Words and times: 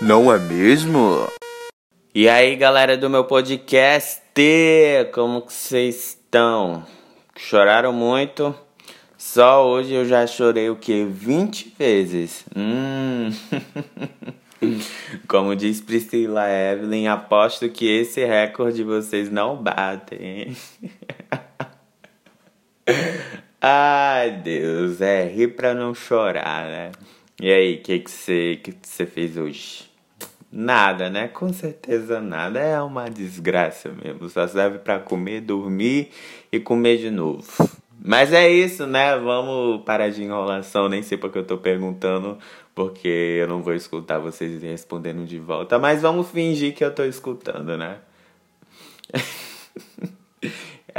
Não 0.00 0.32
é 0.32 0.38
mesmo? 0.38 1.26
E 2.14 2.28
aí, 2.28 2.54
galera 2.54 2.96
do 2.96 3.10
meu 3.10 3.24
podcast, 3.24 4.22
como 5.12 5.42
que 5.42 5.52
vocês 5.52 6.10
estão? 6.10 6.86
Choraram 7.36 7.92
muito? 7.92 8.54
Só 9.16 9.66
hoje 9.66 9.94
eu 9.94 10.04
já 10.04 10.24
chorei 10.24 10.70
o 10.70 10.76
que? 10.76 11.04
20 11.04 11.74
vezes. 11.76 12.44
Hum. 12.56 13.30
Como 15.26 15.56
diz 15.56 15.80
Priscila 15.80 16.48
Evelyn, 16.48 17.08
aposto 17.08 17.68
que 17.68 17.88
esse 17.88 18.24
recorde 18.24 18.84
vocês 18.84 19.28
não 19.30 19.56
batem. 19.56 20.56
Ai, 23.60 24.30
Deus, 24.30 25.00
é 25.00 25.24
rir 25.24 25.48
pra 25.56 25.74
não 25.74 25.92
chorar, 25.92 26.66
né? 26.66 26.92
E 27.40 27.52
aí, 27.52 27.74
o 27.76 27.82
que 27.82 28.02
você 28.04 28.58
que 28.62 28.72
que 28.72 29.06
fez 29.06 29.36
hoje? 29.36 29.88
Nada, 30.50 31.08
né? 31.08 31.28
Com 31.28 31.52
certeza 31.52 32.20
nada. 32.20 32.58
É 32.58 32.80
uma 32.82 33.08
desgraça 33.08 33.90
mesmo. 33.90 34.28
Só 34.28 34.48
serve 34.48 34.78
para 34.78 34.98
comer, 34.98 35.40
dormir 35.42 36.10
e 36.50 36.58
comer 36.58 36.98
de 36.98 37.10
novo. 37.10 37.46
Mas 38.04 38.32
é 38.32 38.50
isso, 38.50 38.88
né? 38.88 39.16
Vamos 39.18 39.84
parar 39.84 40.08
de 40.10 40.22
enrolação. 40.22 40.88
Nem 40.88 41.02
sei 41.02 41.16
porque 41.16 41.38
eu 41.38 41.44
tô 41.44 41.58
perguntando, 41.58 42.38
porque 42.74 43.38
eu 43.40 43.46
não 43.46 43.62
vou 43.62 43.74
escutar 43.74 44.18
vocês 44.18 44.60
respondendo 44.60 45.24
de 45.24 45.38
volta. 45.38 45.78
Mas 45.78 46.02
vamos 46.02 46.28
fingir 46.30 46.74
que 46.74 46.84
eu 46.84 46.92
tô 46.92 47.04
escutando, 47.04 47.76
né? 47.78 47.98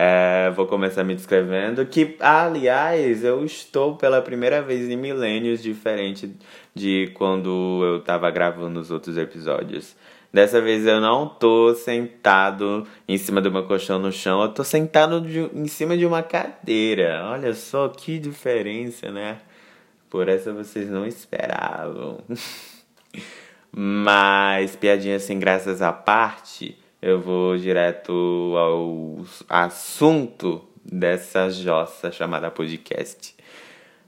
É, 0.01 0.49
vou 0.51 0.65
começar 0.65 1.03
me 1.03 1.13
descrevendo 1.13 1.85
que, 1.85 2.15
aliás, 2.21 3.21
eu 3.21 3.43
estou 3.43 3.97
pela 3.97 4.21
primeira 4.21 4.61
vez 4.61 4.87
em 4.89 4.95
milênios 4.95 5.61
diferente 5.61 6.31
de 6.73 7.11
quando 7.15 7.81
eu 7.83 7.99
tava 7.99 8.31
gravando 8.31 8.79
os 8.79 8.91
outros 8.91 9.17
episódios. 9.17 9.97
Dessa 10.31 10.61
vez 10.61 10.87
eu 10.87 11.01
não 11.01 11.27
tô 11.27 11.75
sentado 11.75 12.87
em 13.09 13.17
cima 13.17 13.41
do 13.41 13.51
meu 13.51 13.65
colchão 13.65 13.99
no 13.99 14.09
chão, 14.09 14.41
eu 14.41 14.47
tô 14.47 14.63
sentado 14.63 15.19
de, 15.19 15.39
em 15.53 15.67
cima 15.67 15.97
de 15.97 16.05
uma 16.05 16.23
cadeira. 16.23 17.25
Olha 17.25 17.53
só 17.53 17.89
que 17.89 18.19
diferença, 18.19 19.11
né? 19.11 19.39
Por 20.09 20.29
essa 20.29 20.53
vocês 20.53 20.89
não 20.89 21.05
esperavam. 21.05 22.19
Mas, 23.69 24.77
piadinhas 24.77 25.23
sem 25.23 25.37
graças 25.37 25.81
à 25.81 25.91
parte, 25.91 26.77
eu 27.01 27.19
vou 27.19 27.57
direto 27.57 28.11
ao 28.57 29.25
assunto 29.47 30.61
dessa 30.83 31.49
jossa 31.49 32.11
chamada 32.11 32.51
podcast. 32.51 33.35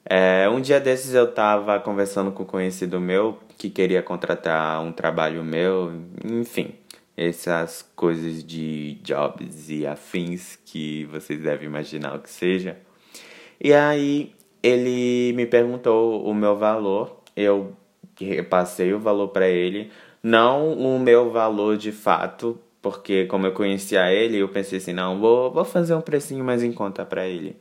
É, 0.06 0.50
um 0.50 0.60
dia 0.60 0.80
desses 0.80 1.14
eu 1.14 1.32
tava 1.32 1.80
conversando 1.80 2.32
com 2.32 2.44
um 2.44 2.46
conhecido 2.46 3.00
meu 3.00 3.38
que 3.58 3.70
queria 3.70 4.02
contratar 4.02 4.82
um 4.82 4.92
trabalho 4.92 5.44
meu, 5.44 5.94
enfim, 6.26 6.74
essas 7.16 7.88
coisas 7.96 8.44
de 8.44 8.96
jobs 9.04 9.70
e 9.70 9.86
afins 9.86 10.58
que 10.66 11.06
vocês 11.06 11.42
devem 11.42 11.68
imaginar 11.68 12.16
o 12.16 12.20
que 12.20 12.30
seja. 12.30 12.78
E 13.60 13.74
aí 13.74 14.34
ele 14.62 15.34
me 15.34 15.46
perguntou 15.46 16.26
o 16.26 16.34
meu 16.34 16.58
valor, 16.58 17.22
eu 17.36 17.74
repassei 18.20 18.94
o 18.94 19.00
valor 19.00 19.30
para 19.30 19.48
ele, 19.48 19.92
não 20.22 20.74
o 20.74 21.00
meu 21.00 21.32
valor 21.32 21.78
de 21.78 21.92
fato, 21.92 22.60
porque 22.82 23.26
como 23.26 23.48
eu 23.48 23.52
conhecia 23.54 24.12
ele, 24.12 24.38
eu 24.38 24.50
pensei 24.50 24.80
assim, 24.80 24.94
não, 24.94 25.20
vou, 25.20 25.52
vou 25.52 25.64
fazer 25.66 25.94
um 25.94 26.02
precinho 26.02 26.44
mais 26.44 26.64
em 26.64 26.72
conta 26.72 27.06
para 27.06 27.28
ele. 27.28 27.56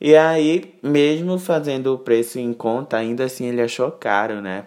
E 0.00 0.14
aí, 0.16 0.74
mesmo 0.82 1.38
fazendo 1.38 1.94
o 1.94 1.98
preço 1.98 2.38
em 2.38 2.52
conta, 2.52 2.96
ainda 2.96 3.24
assim 3.24 3.46
ele 3.46 3.62
achou 3.62 3.90
caro, 3.90 4.40
né? 4.40 4.66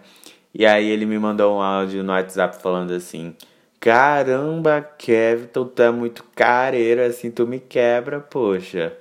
E 0.54 0.66
aí 0.66 0.88
ele 0.88 1.06
me 1.06 1.18
mandou 1.18 1.56
um 1.56 1.62
áudio 1.62 2.02
no 2.02 2.12
WhatsApp 2.12 2.60
falando 2.60 2.92
assim: 2.92 3.34
Caramba, 3.80 4.82
Kevin, 4.98 5.46
tu 5.46 5.72
é 5.78 5.90
muito 5.90 6.24
careiro, 6.34 7.02
assim, 7.02 7.30
tu 7.30 7.46
me 7.46 7.60
quebra, 7.60 8.18
poxa. 8.20 8.92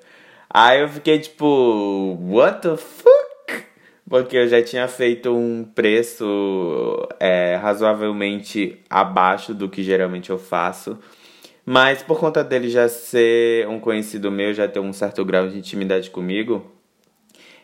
Aí 0.49 0.81
eu 0.81 0.89
fiquei 0.89 1.19
tipo, 1.19 2.17
what 2.21 2.61
the 2.61 2.77
fuck? 2.77 3.16
Porque 4.09 4.37
eu 4.37 4.47
já 4.47 4.63
tinha 4.63 4.87
feito 4.87 5.35
um 5.35 5.63
preço 5.63 7.07
é, 7.19 7.55
razoavelmente 7.55 8.79
abaixo 8.89 9.53
do 9.53 9.67
que 9.67 9.83
geralmente 9.83 10.29
eu 10.29 10.37
faço. 10.37 10.97
Mas 11.65 12.01
por 12.01 12.17
conta 12.17 12.43
dele 12.43 12.69
já 12.69 12.87
ser 12.87 13.67
um 13.67 13.79
conhecido 13.79 14.31
meu, 14.31 14.53
já 14.53 14.67
ter 14.67 14.79
um 14.79 14.93
certo 14.93 15.25
grau 15.25 15.49
de 15.49 15.57
intimidade 15.57 16.09
comigo, 16.09 16.65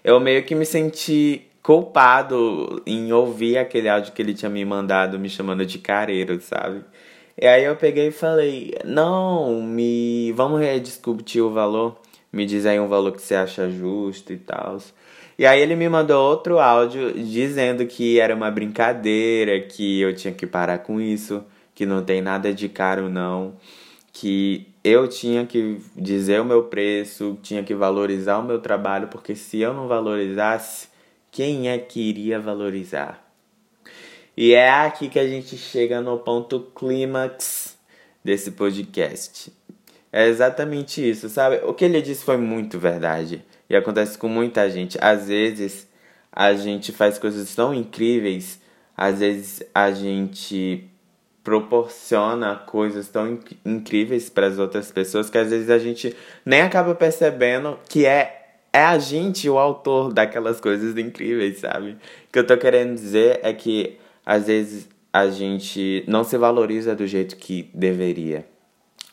eu 0.04 0.20
meio 0.20 0.44
que 0.44 0.54
me 0.54 0.66
senti 0.66 1.44
culpado 1.62 2.84
em 2.86 3.14
ouvir 3.14 3.58
aquele 3.58 3.88
áudio 3.88 4.12
que 4.12 4.22
ele 4.22 4.34
tinha 4.34 4.50
me 4.50 4.66
mandado 4.66 5.18
me 5.18 5.30
chamando 5.30 5.66
de 5.66 5.80
careiro, 5.80 6.42
sabe? 6.42 6.84
E 7.42 7.48
aí 7.48 7.64
eu 7.64 7.78
peguei 7.78 8.10
e 8.10 8.12
falei: 8.12 8.74
"Não, 8.84 9.62
me 9.64 10.34
vamos 10.34 10.60
rediscutir 10.60 11.42
o 11.42 11.50
valor. 11.50 11.98
Me 12.32 12.46
diz 12.46 12.66
aí 12.66 12.80
um 12.80 12.90
valor 12.90 13.14
que 13.14 13.22
você 13.22 13.36
acha 13.36 13.70
justo 13.70 14.34
e 14.34 14.38
tal". 14.38 14.78
E 15.38 15.46
aí 15.46 15.62
ele 15.62 15.76
me 15.76 15.90
mandou 15.90 16.30
outro 16.30 16.60
áudio 16.60 17.12
dizendo 17.14 17.86
que 17.86 18.20
era 18.20 18.36
uma 18.36 18.52
brincadeira, 18.52 19.60
que 19.62 20.00
eu 20.02 20.16
tinha 20.16 20.34
que 20.34 20.46
parar 20.46 20.80
com 20.80 21.02
isso, 21.02 21.44
que 21.74 21.86
não 21.86 22.04
tem 22.04 22.22
nada 22.22 22.54
de 22.54 22.70
caro 22.70 23.10
não 23.10 23.56
que 24.14 24.68
eu 24.84 25.08
tinha 25.08 25.44
que 25.46 25.82
dizer 25.96 26.40
o 26.40 26.46
meu 26.46 26.66
preço, 26.66 27.38
tinha 27.42 27.64
que 27.64 27.74
valorizar 27.74 28.38
o 28.38 28.44
meu 28.44 28.60
trabalho, 28.62 29.08
porque 29.08 29.36
se 29.36 29.60
eu 29.60 29.74
não 29.74 29.88
valorizasse, 29.88 30.88
quem 31.32 31.68
é 31.68 31.80
que 31.80 32.00
iria 32.00 32.40
valorizar? 32.40 33.28
E 34.38 34.54
é 34.54 34.70
aqui 34.70 35.10
que 35.10 35.18
a 35.18 35.28
gente 35.28 35.58
chega 35.58 36.00
no 36.00 36.20
ponto 36.20 36.60
clímax 36.76 37.76
desse 38.24 38.52
podcast. 38.52 39.52
É 40.16 40.28
exatamente 40.28 41.02
isso, 41.10 41.28
sabe? 41.28 41.62
O 41.66 41.74
que 41.74 41.84
ele 41.84 42.00
disse 42.00 42.24
foi 42.24 42.38
muito 42.38 42.78
verdade. 42.78 43.44
E 43.68 43.76
acontece 43.76 44.16
com 44.16 44.28
muita 44.28 44.70
gente. 44.70 44.96
Às 45.02 45.28
vezes 45.28 45.88
a 46.32 46.54
gente 46.54 46.92
faz 46.92 47.18
coisas 47.18 47.56
tão 47.56 47.74
incríveis, 47.74 48.62
às 48.96 49.20
vezes 49.20 49.64
a 49.74 49.92
gente 49.92 50.88
proporciona 51.44 52.56
coisas 52.56 53.08
tão 53.08 53.40
incríveis 53.66 54.30
para 54.30 54.48
as 54.48 54.60
outras 54.60 54.92
pessoas 54.92 55.32
que 55.32 55.38
às 55.38 55.50
vezes 55.50 55.70
a 55.70 55.80
gente 55.80 56.16
nem 56.46 56.62
acaba 56.62 56.94
percebendo 56.96 57.78
que 57.90 58.06
é 58.06 58.40
é 58.72 58.82
a 58.84 58.98
gente 58.98 59.48
o 59.50 59.60
autor 59.60 60.14
daquelas 60.14 60.60
coisas 60.60 60.98
incríveis, 60.98 61.60
sabe? 61.60 61.92
O 61.92 61.98
que 62.32 62.40
eu 62.40 62.48
tô 62.48 62.58
querendo 62.58 62.96
dizer 62.96 63.40
é 63.44 63.54
que 63.54 63.98
às 64.26 64.48
vezes 64.48 64.88
a 65.12 65.28
gente 65.28 66.04
não 66.08 66.24
se 66.24 66.38
valoriza 66.38 66.96
do 66.96 67.06
jeito 67.06 67.36
que 67.36 67.70
deveria. 67.74 68.53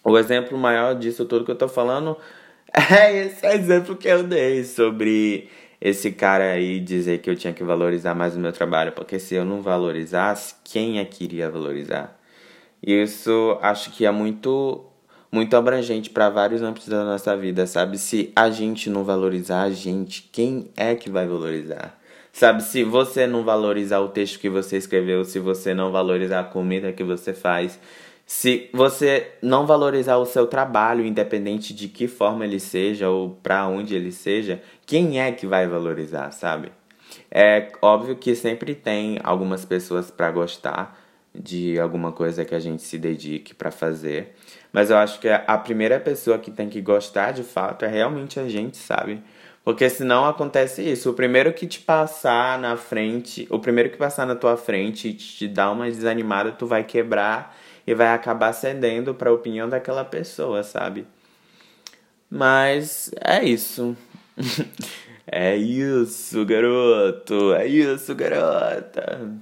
O 0.02 0.18
exemplo 0.18 0.56
maior 0.56 0.94
disso 0.94 1.24
tudo 1.24 1.44
que 1.44 1.50
eu 1.50 1.56
tô 1.56 1.68
falando 1.68 2.16
é 2.72 3.26
esse 3.26 3.46
exemplo 3.46 3.96
que 3.96 4.08
eu 4.08 4.22
dei 4.22 4.64
sobre 4.64 5.48
esse 5.80 6.12
cara 6.12 6.52
aí 6.52 6.78
dizer 6.78 7.18
que 7.20 7.30
eu 7.30 7.36
tinha 7.36 7.52
que 7.52 7.64
valorizar 7.64 8.14
mais 8.14 8.36
o 8.36 8.40
meu 8.40 8.52
trabalho, 8.52 8.92
porque 8.92 9.18
se 9.18 9.34
eu 9.34 9.44
não 9.44 9.62
valorizasse, 9.62 10.54
quem 10.62 10.98
é 10.98 11.04
que 11.04 11.24
iria 11.24 11.50
valorizar? 11.50 12.18
Isso 12.82 13.58
acho 13.62 13.90
que 13.90 14.04
é 14.04 14.10
muito 14.10 14.84
muito 15.32 15.56
abrangente 15.56 16.10
para 16.10 16.28
vários 16.28 16.60
âmbitos 16.60 16.88
da 16.88 17.04
nossa 17.04 17.36
vida, 17.36 17.66
sabe? 17.66 17.98
Se 17.98 18.32
a 18.34 18.50
gente 18.50 18.90
não 18.90 19.04
valorizar 19.04 19.62
a 19.62 19.70
gente, 19.70 20.28
quem 20.32 20.70
é 20.76 20.94
que 20.96 21.08
vai 21.08 21.26
valorizar? 21.26 21.96
Sabe, 22.32 22.62
se 22.62 22.82
você 22.84 23.26
não 23.26 23.44
valorizar 23.44 24.00
o 24.00 24.08
texto 24.08 24.38
que 24.40 24.48
você 24.48 24.76
escreveu, 24.76 25.24
se 25.24 25.38
você 25.38 25.72
não 25.74 25.92
valorizar 25.92 26.40
a 26.40 26.44
comida 26.44 26.92
que 26.92 27.04
você 27.04 27.32
faz, 27.32 27.78
se 28.32 28.70
você 28.72 29.32
não 29.42 29.66
valorizar 29.66 30.16
o 30.16 30.24
seu 30.24 30.46
trabalho, 30.46 31.04
independente 31.04 31.74
de 31.74 31.88
que 31.88 32.06
forma 32.06 32.44
ele 32.44 32.60
seja 32.60 33.10
ou 33.10 33.30
para 33.30 33.66
onde 33.66 33.96
ele 33.96 34.12
seja, 34.12 34.62
quem 34.86 35.20
é 35.20 35.32
que 35.32 35.48
vai 35.48 35.66
valorizar, 35.66 36.30
sabe? 36.30 36.70
É 37.28 37.72
óbvio 37.82 38.14
que 38.14 38.36
sempre 38.36 38.72
tem 38.72 39.18
algumas 39.24 39.64
pessoas 39.64 40.12
para 40.12 40.30
gostar, 40.30 40.96
de 41.34 41.76
alguma 41.80 42.12
coisa 42.12 42.44
que 42.44 42.54
a 42.54 42.60
gente 42.60 42.82
se 42.82 42.98
dedique 42.98 43.52
para 43.52 43.72
fazer. 43.72 44.36
Mas 44.72 44.90
eu 44.90 44.96
acho 44.96 45.18
que 45.18 45.28
a 45.28 45.58
primeira 45.58 45.98
pessoa 45.98 46.38
que 46.38 46.52
tem 46.52 46.68
que 46.68 46.80
gostar 46.80 47.32
de 47.32 47.42
fato 47.42 47.84
é 47.84 47.88
realmente 47.88 48.38
a 48.38 48.48
gente, 48.48 48.76
sabe? 48.76 49.20
Porque 49.64 49.90
senão 49.90 50.24
acontece 50.24 50.88
isso. 50.88 51.10
O 51.10 51.14
primeiro 51.14 51.52
que 51.52 51.66
te 51.66 51.80
passar 51.80 52.60
na 52.60 52.76
frente, 52.76 53.48
o 53.50 53.58
primeiro 53.58 53.90
que 53.90 53.96
passar 53.96 54.24
na 54.24 54.36
tua 54.36 54.56
frente 54.56 55.08
e 55.08 55.14
te 55.14 55.48
dar 55.48 55.72
uma 55.72 55.86
desanimada, 55.86 56.52
tu 56.52 56.64
vai 56.64 56.84
quebrar 56.84 57.56
e 57.90 57.94
vai 57.94 58.14
acabar 58.14 58.52
cedendo 58.52 59.12
para 59.12 59.30
a 59.30 59.32
opinião 59.32 59.68
daquela 59.68 60.04
pessoa, 60.04 60.62
sabe? 60.62 61.04
Mas 62.30 63.10
é 63.20 63.44
isso. 63.44 63.96
é 65.26 65.56
isso, 65.56 66.44
garoto. 66.46 67.52
É 67.52 67.66
isso, 67.66 68.14
garota. 68.14 69.32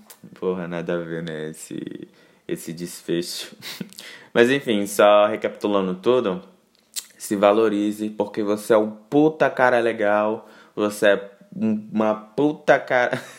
Porra, 0.41 0.67
nada 0.67 0.95
a 0.95 0.97
ver, 0.97 1.23
né? 1.23 1.51
Esse, 1.51 2.09
esse 2.49 2.73
desfecho. 2.73 3.55
Mas 4.33 4.49
enfim, 4.51 4.87
só 4.87 5.27
recapitulando 5.27 5.95
tudo. 5.97 6.43
Se 7.19 7.37
valorize, 7.37 8.09
porque 8.09 8.43
você 8.43 8.73
é 8.73 8.79
um 8.79 8.91
puta 8.91 9.51
cara 9.51 9.79
legal. 9.79 10.49
Você 10.75 11.07
é 11.09 11.31
uma 11.53 12.15
puta 12.15 12.79
cara. 12.79 13.23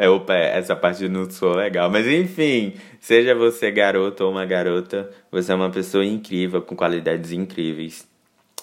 É, 0.00 0.08
opa, 0.08 0.32
essa 0.32 0.76
parte 0.76 1.08
não 1.08 1.28
soou 1.28 1.56
legal. 1.56 1.90
Mas 1.90 2.06
enfim, 2.06 2.74
seja 3.00 3.34
você 3.34 3.68
garoto 3.72 4.22
ou 4.22 4.30
uma 4.30 4.46
garota, 4.46 5.10
você 5.28 5.50
é 5.50 5.54
uma 5.56 5.70
pessoa 5.70 6.04
incrível, 6.04 6.62
com 6.62 6.76
qualidades 6.76 7.32
incríveis. 7.32 8.06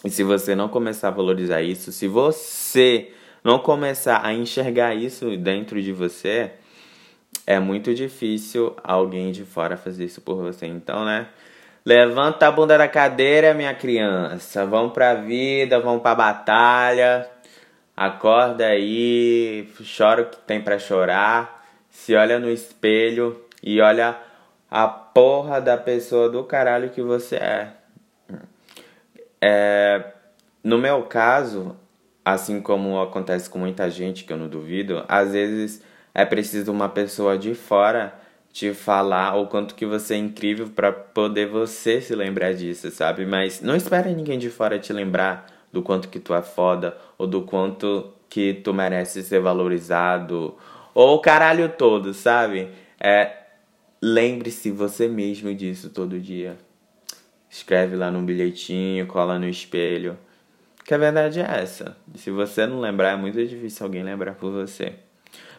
E 0.05 0.09
se 0.09 0.23
você 0.23 0.55
não 0.55 0.69
começar 0.69 1.09
a 1.09 1.11
valorizar 1.11 1.61
isso, 1.61 1.91
se 1.91 2.07
você 2.07 3.11
não 3.43 3.59
começar 3.59 4.25
a 4.25 4.33
enxergar 4.33 4.95
isso 4.95 5.35
dentro 5.35 5.81
de 5.81 5.91
você, 5.91 6.51
é 7.45 7.59
muito 7.59 7.93
difícil 7.93 8.73
alguém 8.81 9.33
de 9.33 9.43
fora 9.43 9.75
fazer 9.75 10.05
isso 10.05 10.21
por 10.21 10.37
você. 10.37 10.65
Então, 10.65 11.03
né? 11.03 11.27
Levanta 11.85 12.47
a 12.47 12.51
bunda 12.51 12.77
da 12.77 12.87
cadeira, 12.87 13.53
minha 13.53 13.73
criança. 13.73 14.65
Vamos 14.65 14.93
pra 14.93 15.15
vida, 15.15 15.81
vamos 15.81 16.01
pra 16.01 16.15
batalha. 16.15 17.29
Acorda 17.95 18.65
aí, 18.65 19.69
chora 19.97 20.23
o 20.23 20.25
que 20.25 20.37
tem 20.39 20.61
para 20.61 20.77
chorar. 20.77 21.65
Se 21.89 22.13
olha 22.13 22.37
no 22.39 22.49
espelho 22.49 23.41
e 23.63 23.79
olha 23.79 24.17
a 24.69 24.87
porra 24.87 25.61
da 25.61 25.77
pessoa 25.77 26.29
do 26.29 26.43
caralho 26.43 26.89
que 26.89 27.01
você 27.01 27.37
é. 27.37 27.71
É, 29.41 30.03
no 30.61 30.77
meu 30.77 31.03
caso, 31.03 31.77
assim 32.23 32.59
como 32.59 32.99
acontece 33.01 33.49
com 33.49 33.59
muita 33.59 33.89
gente, 33.89 34.25
que 34.25 34.33
eu 34.33 34.37
não 34.37 34.49
duvido, 34.49 35.05
às 35.07 35.31
vezes 35.31 35.81
é 36.13 36.25
preciso 36.25 36.71
uma 36.71 36.89
pessoa 36.89 37.37
de 37.37 37.53
fora 37.53 38.13
te 38.51 38.73
falar 38.73 39.35
o 39.35 39.47
quanto 39.47 39.75
que 39.75 39.85
você 39.85 40.15
é 40.15 40.17
incrível 40.17 40.69
para 40.69 40.91
poder 40.91 41.47
você 41.47 42.01
se 42.01 42.15
lembrar 42.15 42.53
disso, 42.53 42.89
sabe? 42.89 43.25
Mas 43.25 43.61
não 43.61 43.75
espere 43.75 44.13
ninguém 44.13 44.39
de 44.39 44.49
fora 44.49 44.79
te 44.79 44.91
lembrar 44.91 45.54
do 45.75 45.81
quanto 45.81 46.07
que 46.07 46.21
tu 46.21 46.33
é 46.33 46.41
foda 46.41 46.97
ou 47.17 47.27
do 47.27 47.41
quanto 47.41 48.13
que 48.29 48.53
tu 48.53 48.73
merece 48.73 49.21
ser 49.21 49.41
valorizado 49.41 50.55
ou 50.93 51.15
o 51.15 51.19
caralho 51.19 51.67
todo, 51.67 52.13
sabe? 52.13 52.69
É 52.97 53.33
lembre-se 54.01 54.71
você 54.71 55.09
mesmo 55.09 55.53
disso 55.53 55.89
todo 55.89 56.17
dia. 56.17 56.57
Escreve 57.49 57.97
lá 57.97 58.09
num 58.09 58.25
bilhetinho, 58.25 59.05
cola 59.05 59.37
no 59.37 59.49
espelho. 59.49 60.17
Que 60.85 60.93
a 60.93 60.97
verdade 60.97 61.41
é 61.41 61.59
essa. 61.61 61.97
Se 62.15 62.31
você 62.31 62.65
não 62.65 62.79
lembrar, 62.79 63.11
é 63.11 63.15
muito 63.17 63.45
difícil 63.45 63.85
alguém 63.85 64.03
lembrar 64.03 64.35
por 64.35 64.51
você. 64.51 64.93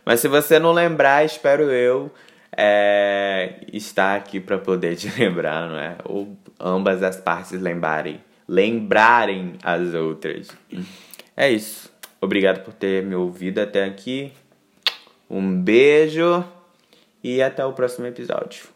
Mas 0.02 0.20
se 0.20 0.28
você 0.28 0.58
não 0.58 0.72
lembrar, 0.72 1.26
espero 1.26 1.64
eu 1.64 2.10
é, 2.56 3.56
estar 3.70 4.16
aqui 4.16 4.40
para 4.40 4.56
poder 4.56 4.96
te 4.96 5.10
lembrar, 5.18 5.68
não 5.68 5.78
é? 5.78 5.96
Ou 6.04 6.34
ambas 6.58 7.02
as 7.02 7.18
partes 7.18 7.60
lembrarem, 7.60 8.20
lembrarem 8.48 9.54
as 9.62 9.94
outras. 9.94 10.48
É 11.36 11.50
isso. 11.50 11.92
Obrigado 12.20 12.64
por 12.64 12.72
ter 12.72 13.02
me 13.02 13.14
ouvido 13.14 13.58
até 13.60 13.84
aqui. 13.84 14.32
Um 15.28 15.60
beijo 15.60 16.44
e 17.22 17.42
até 17.42 17.64
o 17.64 17.72
próximo 17.72 18.06
episódio. 18.06 18.75